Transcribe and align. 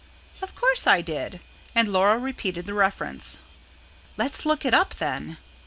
"Of 0.41 0.55
course 0.55 0.87
I 0.87 1.01
did" 1.01 1.41
and 1.75 1.87
Laura 1.93 2.17
repeated 2.17 2.65
the 2.65 2.73
reference. 2.73 3.37
"Let's 4.17 4.47
look 4.47 4.65
it 4.65 4.73
up 4.73 4.95
then." 4.95 5.37